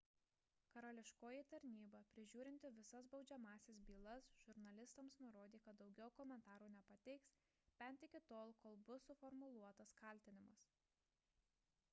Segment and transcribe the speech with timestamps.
[0.75, 7.37] karališkoji tarnyba prižiūrinti visas baudžiamąsias bylas žurnalistams nurodė kad daugiau komentarų nepateiks
[7.85, 10.69] bent iki tol kol bus suformuluotas kaltinimas